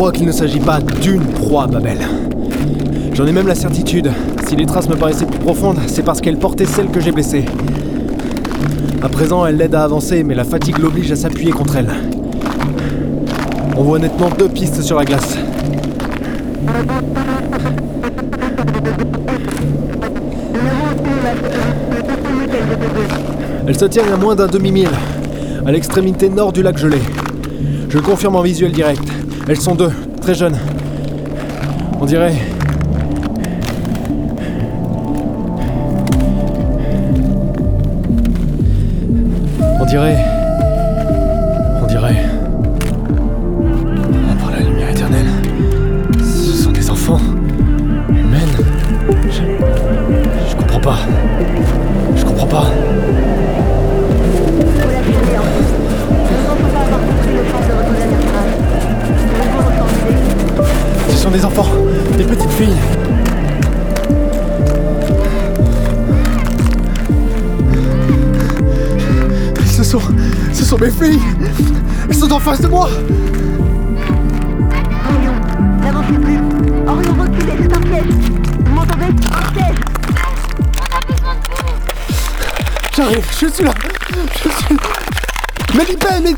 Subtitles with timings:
[0.00, 1.98] crois qu'il ne s'agit pas d'une proie, Babel.
[3.12, 4.10] J'en ai même la certitude.
[4.48, 7.44] Si les traces me paraissaient plus profondes, c'est parce qu'elle portait celle que j'ai blessée.
[9.02, 11.90] À présent, elle l'aide à avancer, mais la fatigue l'oblige à s'appuyer contre elle.
[13.76, 15.36] On voit nettement deux pistes sur la glace.
[23.68, 24.88] Elle se tient à moins d'un demi-mille,
[25.66, 27.00] à l'extrémité nord du lac gelé.
[27.90, 29.19] Je confirme en visuel direct.
[29.48, 29.90] Elles sont deux,
[30.20, 30.56] très jeunes.
[32.00, 32.34] On dirait.
[39.80, 40.18] On dirait.
[41.82, 42.24] On dirait.
[44.40, 45.26] Par la lumière éternelle.
[46.18, 47.20] Ce sont des enfants.
[48.08, 48.56] Humaines.
[49.30, 49.42] Je.
[50.50, 50.98] Je comprends pas.
[52.14, 52.66] Je comprends pas.
[61.30, 61.68] Sont des enfants,
[62.16, 62.76] des petites filles.
[69.66, 70.00] Ce sont.
[70.52, 71.20] Ce sont mes filles
[72.08, 72.88] Elles sont en face de moi
[75.08, 75.32] Orion,
[75.82, 76.38] n'avancez plus.
[76.86, 78.14] Orion, reculez, c'est un piège.
[78.64, 79.76] Vous m'entendez Un piège.
[82.96, 83.72] J'arrive, je suis là
[84.44, 84.76] Je suis.
[85.76, 86.34] Mais libère, mais